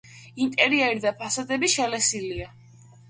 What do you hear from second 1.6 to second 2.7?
შელესილია.